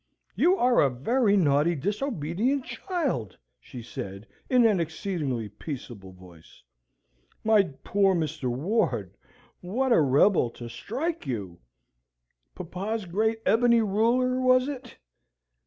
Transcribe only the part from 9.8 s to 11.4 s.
a rebel, to strike